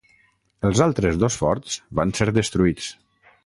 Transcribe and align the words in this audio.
Els 0.69 0.81
altres 0.85 1.21
dos 1.25 1.37
forts 1.43 1.77
van 2.01 2.15
ser 2.21 2.29
destruïts. 2.41 2.93